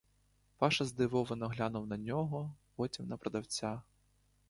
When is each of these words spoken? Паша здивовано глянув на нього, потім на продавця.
Паша 0.57 0.85
здивовано 0.85 1.47
глянув 1.47 1.87
на 1.87 1.97
нього, 1.97 2.55
потім 2.75 3.07
на 3.07 3.17
продавця. 3.17 3.81